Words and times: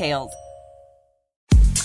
details. 0.00 0.32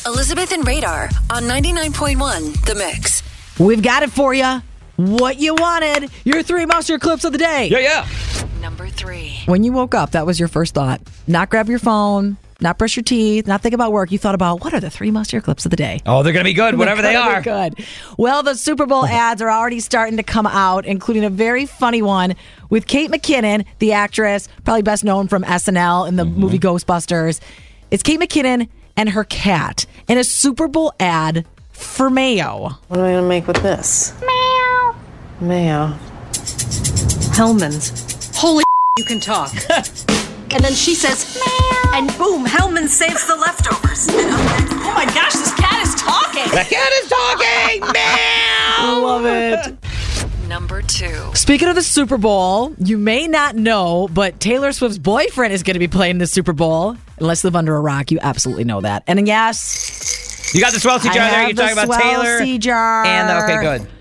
Elizabeth 0.06 0.52
and 0.52 0.66
Radar 0.66 1.10
on 1.30 1.44
99.1 1.44 2.66
The 2.66 2.76
Mix. 2.76 3.24
We've 3.60 3.82
got 3.82 4.04
it 4.04 4.12
for 4.12 4.34
you. 4.34 4.62
What 4.98 5.40
you 5.40 5.56
wanted. 5.56 6.10
Your 6.24 6.44
three 6.44 6.66
monster 6.66 7.00
clips 7.00 7.26
of 7.26 7.32
the 7.34 7.38
day. 7.38 7.68
Yeah, 7.68 7.80
yeah. 7.80 8.08
Number 8.62 8.88
three. 8.88 9.42
When 9.46 9.64
you 9.64 9.74
woke 9.74 9.94
up, 9.94 10.12
that 10.12 10.26
was 10.26 10.40
your 10.40 10.48
first 10.48 10.74
thought. 10.74 11.02
Not 11.28 11.50
grab 11.50 11.68
your 11.68 11.80
phone, 11.80 12.38
not 12.62 12.78
brush 12.78 12.96
your 12.96 13.04
teeth, 13.04 13.48
not 13.48 13.62
think 13.62 13.74
about 13.74 13.92
work. 13.92 14.12
You 14.12 14.18
thought 14.18 14.36
about 14.36 14.64
what 14.64 14.74
are 14.74 14.80
the 14.80 14.90
three 14.90 15.12
mustier 15.12 15.44
clips 15.44 15.66
of 15.66 15.72
the 15.72 15.78
day? 15.78 16.00
Oh, 16.06 16.24
they're 16.24 16.34
going 16.34 16.46
to 16.46 16.50
be 16.50 16.54
good, 16.54 16.78
whatever 16.78 17.02
they 17.02 17.16
are. 17.16 17.42
Good. 17.42 17.84
Well, 18.18 18.44
the 18.44 18.56
Super 18.56 18.86
Bowl 18.86 19.06
ads 19.08 19.42
are 19.42 19.50
already 19.50 19.82
starting 19.82 20.18
to 20.18 20.24
come 20.24 20.48
out, 20.48 20.86
including 20.86 21.26
a 21.26 21.30
very 21.30 21.66
funny 21.66 22.02
one 22.02 22.36
with 22.70 22.88
Kate 22.88 23.12
McKinnon, 23.12 23.66
the 23.80 23.92
actress, 23.92 24.48
probably 24.64 24.84
best 24.84 25.04
known 25.04 25.28
from 25.28 25.44
SNL 25.44 26.08
and 26.08 26.18
the 26.18 26.24
mm-hmm. 26.24 26.40
movie 26.40 26.60
Ghostbusters. 26.60 27.42
It's 27.92 28.04
Kate 28.04 28.20
McKinnon 28.20 28.68
and 28.98 29.10
her 29.10 29.24
cat 29.24 29.86
in 30.08 30.18
a 30.18 30.24
Super 30.24 30.68
Bowl 30.68 30.94
ad 31.00 31.46
for 31.72 32.10
Mayo. 32.10 32.78
What 32.88 33.00
am 33.00 33.06
I 33.06 33.12
going 33.12 33.24
to 33.24 33.30
make 33.30 33.48
with 33.48 33.58
this? 33.58 34.14
Mayo. 34.22 34.96
Mayo. 35.40 35.88
Hellmann's. 37.36 38.36
Holy 38.36 38.64
you 38.98 39.06
can 39.06 39.20
talk. 39.20 39.54
and 39.70 40.64
then 40.64 40.74
she 40.74 40.96
says, 40.96 41.36
Meow. 41.36 41.92
and 41.94 42.08
boom, 42.18 42.46
Hellmann 42.46 42.88
saves 42.88 43.28
the 43.28 43.36
leftovers. 43.36 44.08
oh 44.10 44.94
my 44.96 45.06
gosh, 45.06 45.34
this 45.34 45.54
cat 45.56 45.86
is 45.86 45.94
talking. 45.96 46.50
The 46.52 46.66
cat 46.68 46.92
is 47.04 47.10
talking. 47.10 47.82
Meow. 47.94 47.94
I 48.78 49.00
love 49.04 49.26
it 49.26 49.85
number 50.56 50.82
two. 50.82 51.32
Speaking 51.34 51.68
of 51.68 51.76
the 51.76 51.84
Super 51.84 52.18
Bowl, 52.18 52.74
you 52.80 52.98
may 52.98 53.28
not 53.28 53.58
know, 53.58 54.08
but 54.14 54.40
Taylor 54.40 54.72
Swift's 54.72 54.98
boyfriend 54.98 55.54
is 55.54 55.64
going 55.64 55.74
to 55.74 55.80
be 55.80 55.90
playing 55.90 56.18
the 56.18 56.28
Super 56.28 56.54
Bowl. 56.54 56.96
Unless 57.20 57.44
you 57.44 57.50
live 57.50 57.58
under 57.58 57.76
a 57.76 57.82
rock, 57.82 58.10
you 58.10 58.20
absolutely 58.22 58.64
know 58.64 58.80
that. 58.80 59.04
And 59.06 59.28
yes, 59.28 60.54
you 60.56 60.62
got 60.62 60.72
the 60.72 60.80
Swelsey 60.80 61.14
jar 61.14 61.30
there. 61.30 61.42
You're 61.42 61.54
the 61.54 61.62
talking 61.62 61.84
about 61.84 62.02
Taylor 62.02 62.58
jar. 62.58 63.04
And 63.06 63.44
okay, 63.44 63.80
good. 63.80 63.92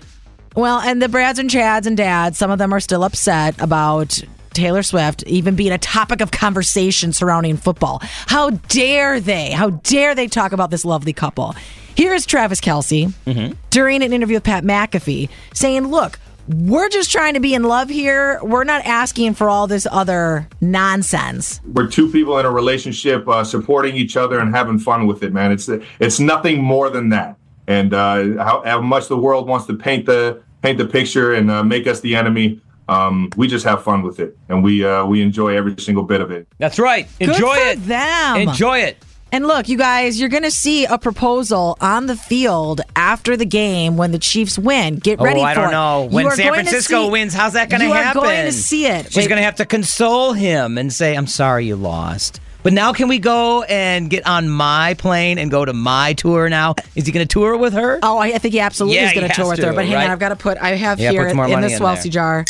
Well, 0.55 0.79
and 0.79 1.01
the 1.01 1.09
Brads 1.09 1.39
and 1.39 1.49
Chads 1.49 1.87
and 1.87 1.97
Dads, 1.97 2.37
some 2.37 2.49
of 2.49 2.57
them 2.57 2.71
are 2.71 2.79
still 2.79 3.03
upset 3.03 3.61
about 3.61 4.21
Taylor 4.53 4.81
Swift 4.81 5.23
even 5.23 5.57
being 5.57 5.73
a 5.73 5.77
topic 5.77 6.21
of 6.21 6.31
conversation 6.31 7.11
surrounding 7.11 7.57
football. 7.57 7.99
How 8.01 8.51
dare 8.51 9.19
they? 9.19 9.51
How 9.51 9.71
dare 9.71 10.15
they 10.15 10.27
talk 10.27 10.53
about 10.53 10.71
this 10.71 10.85
lovely 10.85 11.11
couple? 11.11 11.53
Here 11.95 12.13
is 12.13 12.25
Travis 12.25 12.61
Kelce 12.61 13.13
mm-hmm. 13.25 13.53
during 13.71 14.03
an 14.03 14.13
interview 14.13 14.37
with 14.37 14.45
Pat 14.45 14.63
McAfee 14.63 15.29
saying, 15.53 15.87
Look, 15.87 16.17
we're 16.47 16.89
just 16.89 17.11
trying 17.11 17.33
to 17.33 17.39
be 17.39 17.53
in 17.53 17.63
love 17.63 17.89
here. 17.89 18.39
We're 18.43 18.63
not 18.63 18.85
asking 18.85 19.33
for 19.33 19.49
all 19.49 19.67
this 19.67 19.87
other 19.91 20.47
nonsense. 20.61 21.61
We're 21.65 21.87
two 21.87 22.11
people 22.11 22.37
in 22.39 22.45
a 22.45 22.51
relationship, 22.51 23.27
uh, 23.27 23.43
supporting 23.43 23.95
each 23.95 24.15
other 24.15 24.39
and 24.39 24.53
having 24.53 24.79
fun 24.79 25.07
with 25.07 25.23
it, 25.23 25.33
man. 25.33 25.51
It's 25.51 25.69
it's 25.99 26.19
nothing 26.19 26.61
more 26.61 26.89
than 26.89 27.09
that. 27.09 27.37
And 27.67 27.93
uh, 27.93 28.43
how, 28.43 28.61
how, 28.63 28.81
much 28.81 29.07
the 29.07 29.17
world 29.17 29.47
wants 29.47 29.65
to 29.67 29.73
paint 29.75 30.05
the 30.05 30.43
paint 30.61 30.77
the 30.77 30.85
picture 30.85 31.33
and 31.33 31.49
uh, 31.49 31.63
make 31.63 31.87
us 31.87 32.01
the 32.01 32.15
enemy. 32.15 32.61
Um, 32.87 33.31
we 33.35 33.47
just 33.47 33.65
have 33.65 33.83
fun 33.83 34.03
with 34.03 34.19
it, 34.19 34.37
and 34.47 34.63
we 34.63 34.85
uh, 34.85 35.05
we 35.05 35.23
enjoy 35.23 35.55
every 35.55 35.75
single 35.79 36.03
bit 36.03 36.21
of 36.21 36.29
it. 36.29 36.47
That's 36.59 36.77
right. 36.77 37.07
Enjoy 37.19 37.55
it. 37.55 37.83
Them. 37.87 38.37
Enjoy 38.37 38.79
it. 38.79 38.97
And 39.35 39.47
look, 39.47 39.67
you 39.67 39.77
guys, 39.77 40.17
you're 40.17 40.29
going 40.29 40.43
to 40.43 40.49
see 40.49 40.85
a 40.85 40.97
proposal 40.97 41.77
on 41.81 42.05
the 42.05 42.15
field 42.15 42.79
after 42.95 43.35
the 43.35 43.43
game 43.43 43.97
when 43.97 44.13
the 44.13 44.17
Chiefs 44.17 44.57
win. 44.57 44.95
Get 44.95 45.19
oh, 45.19 45.25
ready 45.25 45.41
oh, 45.41 45.43
for 45.43 45.49
I 45.49 45.53
don't 45.55 45.71
know. 45.71 46.07
When 46.09 46.31
San 46.31 46.53
Francisco 46.53 47.03
see, 47.03 47.09
wins, 47.09 47.33
how's 47.33 47.51
that 47.51 47.69
going 47.69 47.81
to 47.81 47.87
happen? 47.87 48.21
You 48.21 48.29
are 48.29 48.31
going 48.31 48.45
to 48.45 48.53
see 48.53 48.85
it. 48.85 49.11
She's 49.11 49.27
going 49.27 49.35
to 49.35 49.43
have 49.43 49.55
to 49.55 49.65
console 49.65 50.31
him 50.31 50.77
and 50.77 50.93
say, 50.93 51.17
I'm 51.17 51.27
sorry 51.27 51.65
you 51.65 51.75
lost. 51.75 52.39
But 52.63 52.71
now 52.71 52.93
can 52.93 53.09
we 53.09 53.19
go 53.19 53.63
and 53.63 54.09
get 54.09 54.25
on 54.25 54.47
my 54.47 54.93
plane 54.93 55.37
and 55.37 55.51
go 55.51 55.65
to 55.65 55.73
my 55.73 56.13
tour 56.13 56.47
now? 56.47 56.75
Is 56.95 57.05
he 57.05 57.11
going 57.11 57.27
to 57.27 57.33
tour 57.33 57.57
with 57.57 57.73
her? 57.73 57.99
Oh, 58.03 58.17
I 58.17 58.37
think 58.37 58.53
he 58.53 58.61
absolutely 58.61 58.99
yeah, 58.99 59.07
is 59.07 59.13
going 59.15 59.27
to 59.27 59.35
tour 59.35 59.49
with 59.49 59.59
her. 59.59 59.73
But 59.73 59.83
hang 59.83 59.95
right? 59.95 60.05
on, 60.05 60.11
I've 60.11 60.19
got 60.19 60.29
to 60.29 60.37
put, 60.37 60.57
I 60.59 60.69
have 60.75 60.97
yeah, 60.97 61.11
here 61.11 61.27
in 61.27 61.35
the 61.35 61.67
Swelsey 61.67 62.09
jar 62.09 62.45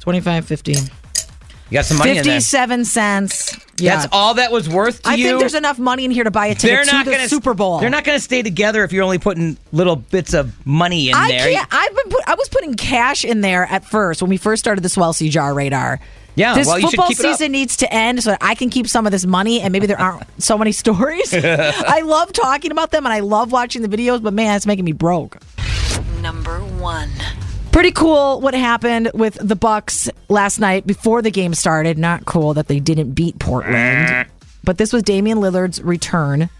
25, 0.00 0.46
15. 0.46 1.01
You 1.72 1.78
got 1.78 1.86
some 1.86 1.96
money 1.96 2.16
57 2.16 2.84
cents. 2.84 3.56
Yeah. 3.78 3.96
That's 3.96 4.08
all 4.12 4.34
that 4.34 4.52
was 4.52 4.68
worth 4.68 5.00
to 5.04 5.08
I 5.08 5.14
you? 5.14 5.24
think 5.24 5.40
there's 5.40 5.54
enough 5.54 5.78
money 5.78 6.04
in 6.04 6.10
here 6.10 6.24
to 6.24 6.30
buy 6.30 6.48
a 6.48 6.54
ticket 6.54 6.68
they're 6.68 6.84
not 6.84 7.04
to 7.04 7.10
the 7.10 7.16
gonna, 7.16 7.28
Super 7.30 7.54
Bowl. 7.54 7.78
They're 7.78 7.88
not 7.88 8.04
going 8.04 8.18
to 8.18 8.22
stay 8.22 8.42
together 8.42 8.84
if 8.84 8.92
you're 8.92 9.02
only 9.02 9.16
putting 9.16 9.56
little 9.72 9.96
bits 9.96 10.34
of 10.34 10.54
money 10.66 11.08
in 11.08 11.14
I 11.14 11.28
there. 11.28 11.50
Can't, 11.50 11.66
I've 11.72 11.96
been 11.96 12.10
put, 12.10 12.28
I 12.28 12.34
was 12.34 12.50
putting 12.50 12.74
cash 12.74 13.24
in 13.24 13.40
there 13.40 13.64
at 13.64 13.86
first 13.86 14.20
when 14.20 14.28
we 14.28 14.36
first 14.36 14.62
started 14.62 14.82
the 14.82 14.90
Swelsey 14.90 15.30
jar 15.30 15.54
radar. 15.54 15.98
Yeah, 16.34 16.54
this 16.54 16.66
well, 16.66 16.78
football 16.78 17.10
season 17.12 17.52
needs 17.52 17.78
to 17.78 17.90
end 17.90 18.22
so 18.22 18.32
that 18.32 18.38
I 18.42 18.54
can 18.54 18.68
keep 18.68 18.86
some 18.86 19.06
of 19.06 19.12
this 19.12 19.24
money 19.24 19.62
and 19.62 19.72
maybe 19.72 19.86
there 19.86 19.98
aren't 19.98 20.24
so 20.42 20.58
many 20.58 20.72
stories. 20.72 21.32
I 21.34 22.02
love 22.02 22.34
talking 22.34 22.70
about 22.70 22.90
them 22.90 23.06
and 23.06 23.14
I 23.14 23.20
love 23.20 23.50
watching 23.50 23.80
the 23.80 23.88
videos, 23.88 24.22
but 24.22 24.34
man, 24.34 24.56
it's 24.56 24.66
making 24.66 24.84
me 24.84 24.92
broke. 24.92 25.38
Number 26.20 26.58
one. 26.58 27.10
Pretty 27.72 27.92
cool 27.92 28.40
what 28.40 28.54
happened 28.54 29.10
with 29.14 29.34
the 29.40 29.56
Bucks 29.56 30.08
last 30.28 30.60
night 30.60 30.86
before 30.86 31.22
the 31.22 31.30
game 31.30 31.54
started. 31.54 31.98
Not 31.98 32.26
cool 32.26 32.54
that 32.54 32.68
they 32.68 32.78
didn't 32.78 33.12
beat 33.12 33.38
Portland. 33.38 33.76
Eh. 33.76 34.24
But 34.62 34.78
this 34.78 34.92
was 34.92 35.02
Damian 35.02 35.38
Lillard's 35.38 35.82
return 35.82 36.50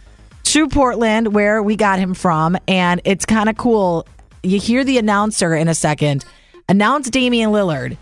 to 0.44 0.68
Portland 0.68 1.34
where 1.34 1.62
we 1.62 1.76
got 1.76 1.98
him 1.98 2.14
from 2.14 2.56
and 2.66 3.00
it's 3.04 3.24
kind 3.26 3.48
of 3.48 3.56
cool. 3.56 4.06
You 4.42 4.58
hear 4.58 4.84
the 4.84 4.98
announcer 4.98 5.54
in 5.54 5.68
a 5.68 5.74
second 5.74 6.24
announce 6.68 7.10
Damian 7.10 7.50
Lillard 7.50 7.96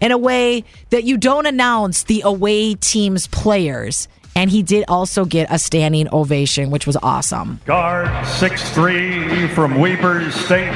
in 0.00 0.12
a 0.12 0.18
way 0.18 0.64
that 0.90 1.04
you 1.04 1.16
don't 1.16 1.46
announce 1.46 2.02
the 2.02 2.22
away 2.24 2.74
team's 2.74 3.28
players. 3.28 4.08
And 4.34 4.50
he 4.50 4.62
did 4.62 4.84
also 4.88 5.24
get 5.24 5.46
a 5.50 5.58
standing 5.58 6.12
ovation, 6.12 6.70
which 6.70 6.86
was 6.86 6.96
awesome. 7.02 7.58
Guard 7.64 8.26
six 8.26 8.68
three 8.74 9.48
from 9.48 9.76
Weber 9.80 10.30
State, 10.30 10.70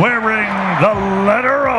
wearing 0.00 0.33
the 0.80 0.94
letter 1.26 1.68
O, 1.68 1.74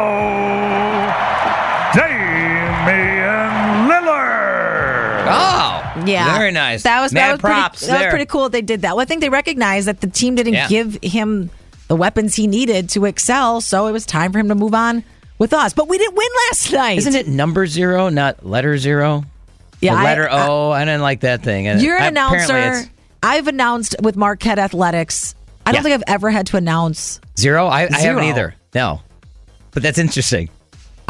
Damian 1.94 3.90
Lillard. 3.90 5.26
Oh, 5.28 6.04
yeah, 6.06 6.38
very 6.38 6.52
nice. 6.52 6.84
That 6.84 7.02
was 7.02 7.14
Mad 7.14 7.22
that 7.22 7.32
was 7.34 7.40
props 7.42 7.80
pretty, 7.80 7.92
that 7.92 8.00
was 8.06 8.10
pretty 8.12 8.26
cool. 8.26 8.50
They 8.50 8.62
did 8.62 8.82
that. 8.84 8.96
Well, 8.96 9.02
I 9.04 9.06
think 9.06 9.22
they 9.22 9.30
recognized 9.30 9.88
that 9.88 10.02
the 10.02 10.08
team 10.08 10.36
didn't 10.36 10.54
Yeah. 10.54 10.68
give 10.68 10.98
him 11.02 11.50
the 11.88 11.96
weapons 11.96 12.36
he 12.36 12.48
needed 12.48 12.90
to 12.90 13.06
excel, 13.06 13.62
so 13.62 13.88
it 13.88 13.92
was 13.92 14.06
time 14.06 14.32
for 14.32 14.40
him 14.40 14.48
to 14.50 14.56
move 14.56 14.74
on 14.74 15.04
with 15.38 15.54
us. 15.54 15.74
But 15.74 15.88
we 15.88 15.98
didn't 15.98 16.16
win 16.16 16.28
last 16.50 16.72
night. 16.72 16.98
Isn't 16.98 17.16
it 17.16 17.28
number 17.28 17.68
zero, 17.68 18.10
not 18.10 18.46
letter 18.46 18.78
zero? 18.78 19.24
Yeah, 19.82 19.96
the 19.98 20.04
letter 20.04 20.28
O. 20.32 20.72
I 20.72 20.86
didn't 20.86 21.02
like 21.02 21.20
that 21.22 21.44
thing. 21.44 21.68
And 21.68 21.82
You're 21.82 21.98
an 21.98 22.16
apparently 22.18 22.56
announcer. 22.56 22.90
I've 23.22 23.48
announced 23.48 23.96
with 24.02 24.16
Marquette 24.16 24.58
Athletics. 24.60 25.36
I 25.66 25.72
don't 25.72 25.80
Yeah. 25.80 25.84
think 25.84 25.94
I've 25.96 26.16
ever 26.16 26.30
had 26.30 26.48
to 26.48 26.58
announce. 26.58 27.20
Zero? 27.38 27.68
I, 27.68 27.88
I 27.92 28.00
haven't 28.00 28.24
either. 28.26 28.56
No. 28.74 29.02
But 29.72 29.84
that's 29.84 29.98
interesting. 29.98 30.50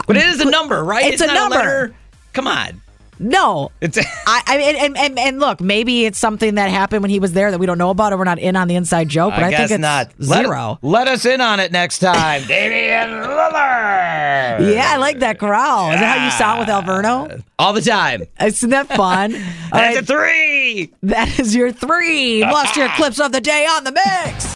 But 0.07 0.17
it 0.17 0.25
is 0.25 0.39
a 0.41 0.45
number, 0.49 0.83
right? 0.83 1.05
It's 1.13 1.21
a 1.21 1.27
not 1.27 1.35
number. 1.35 1.55
letter. 1.57 1.95
Come 2.33 2.47
on. 2.47 2.81
No. 3.19 3.71
It's 3.81 3.97
I, 4.27 4.41
I 4.45 4.57
mean, 4.57 4.75
and, 4.75 4.97
and 4.97 5.19
and 5.19 5.39
look, 5.39 5.61
maybe 5.61 6.05
it's 6.05 6.17
something 6.19 6.55
that 6.55 6.69
happened 6.69 7.01
when 7.01 7.11
he 7.11 7.19
was 7.19 7.33
there 7.33 7.51
that 7.51 7.59
we 7.59 7.65
don't 7.65 7.77
know 7.77 7.89
about, 7.89 8.13
or 8.13 8.17
we're 8.17 8.23
not 8.23 8.39
in 8.39 8.55
on 8.55 8.67
the 8.67 8.75
inside 8.75 9.09
joke. 9.09 9.33
But 9.35 9.43
I, 9.43 9.47
I 9.47 9.49
guess 9.51 9.69
think 9.69 9.71
it's 9.71 9.81
not. 9.81 10.11
zero. 10.21 10.79
Let, 10.81 11.05
let 11.05 11.07
us 11.07 11.25
in 11.25 11.41
on 11.41 11.59
it 11.59 11.71
next 11.71 11.99
time. 11.99 12.43
Damian 12.47 13.09
Lillard. 13.23 14.73
yeah, 14.73 14.91
I 14.93 14.97
like 14.97 15.19
that 15.19 15.37
growl. 15.37 15.91
Is 15.91 15.99
that 15.99 16.17
how 16.17 16.25
you 16.25 16.31
sound 16.31 16.59
with 16.59 16.69
Alverno? 16.69 17.43
All 17.59 17.73
the 17.73 17.81
time. 17.81 18.23
Isn't 18.41 18.69
that 18.71 18.87
fun? 18.87 19.31
That's 19.71 19.73
right, 19.73 19.97
a 19.97 20.03
three. 20.03 20.93
that 21.03 21.39
is 21.39 21.55
your 21.55 21.71
three. 21.71 22.41
Lost 22.41 22.75
your 22.75 22.89
clips 22.89 23.19
of 23.19 23.31
the 23.31 23.41
day 23.41 23.65
on 23.65 23.83
the 23.83 23.91
mix. 23.91 24.55